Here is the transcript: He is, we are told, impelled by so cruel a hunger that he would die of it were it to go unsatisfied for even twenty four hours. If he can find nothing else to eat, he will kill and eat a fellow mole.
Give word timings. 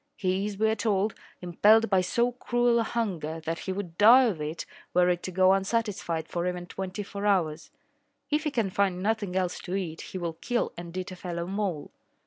He 0.17 0.47
is, 0.47 0.57
we 0.57 0.67
are 0.67 0.73
told, 0.73 1.13
impelled 1.43 1.87
by 1.91 2.01
so 2.01 2.31
cruel 2.31 2.79
a 2.79 2.83
hunger 2.83 3.39
that 3.41 3.59
he 3.59 3.71
would 3.71 3.99
die 3.99 4.23
of 4.23 4.41
it 4.41 4.65
were 4.95 5.09
it 5.09 5.21
to 5.21 5.31
go 5.31 5.53
unsatisfied 5.53 6.27
for 6.27 6.47
even 6.47 6.65
twenty 6.65 7.03
four 7.03 7.27
hours. 7.27 7.69
If 8.31 8.43
he 8.45 8.49
can 8.49 8.71
find 8.71 9.03
nothing 9.03 9.35
else 9.35 9.59
to 9.59 9.75
eat, 9.75 10.01
he 10.01 10.17
will 10.17 10.33
kill 10.41 10.71
and 10.75 10.97
eat 10.97 11.11
a 11.11 11.15
fellow 11.15 11.45
mole. 11.45 11.91